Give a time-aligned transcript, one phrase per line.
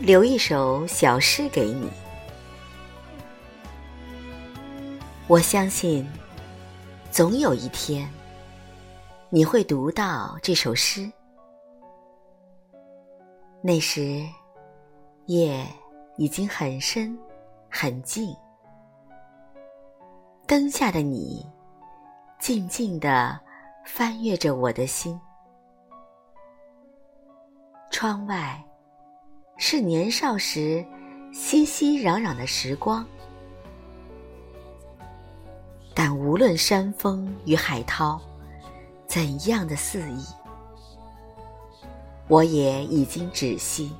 [0.00, 1.90] 留一首小诗给你。
[5.28, 6.10] 我相信，
[7.10, 8.10] 总有一天，
[9.28, 11.10] 你会读到这首诗。
[13.60, 14.26] 那时，
[15.26, 15.66] 夜
[16.16, 17.16] 已经很深，
[17.68, 18.34] 很静。
[20.46, 21.46] 灯下的你，
[22.38, 23.38] 静静地
[23.84, 25.20] 翻阅着我的心。
[27.90, 28.64] 窗外
[29.62, 30.82] 是年少时
[31.32, 33.06] 熙熙攘攘的时光，
[35.94, 38.18] 但无论山峰与海涛
[39.06, 40.24] 怎样的肆意，
[42.26, 43.92] 我也已经止息。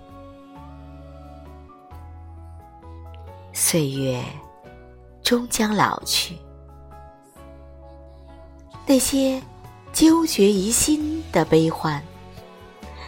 [3.52, 4.24] 岁月。
[5.22, 6.36] 终将老去，
[8.84, 9.40] 那些
[9.92, 12.02] 纠结于心的悲欢，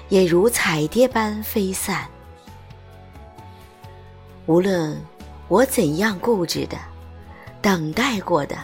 [0.09, 2.07] 也如彩蝶般飞散。
[4.47, 5.01] 无论
[5.49, 6.77] 我怎样固执的
[7.61, 8.57] 等待过的，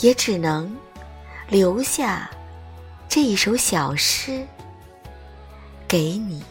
[0.00, 0.74] 也只能
[1.48, 2.30] 留下
[3.08, 4.46] 这一首小诗
[5.86, 6.42] 给你。